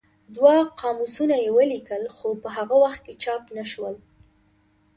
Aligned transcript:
دوه 0.35 0.55
قاموسونه 0.81 1.35
یې 1.43 1.49
ولیکل 1.57 2.03
خو 2.15 2.27
په 2.41 2.47
هغه 2.55 2.75
وخت 2.83 3.01
کې 3.05 3.13
چاپ 3.23 3.43
نه 3.57 3.63
شول. 3.71 3.95